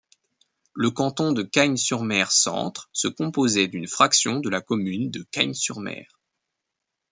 [0.73, 6.19] Le canton de Cagnes-sur-Mer-Centre se composait d’une fraction de la commune de Cagnes-sur-Mer.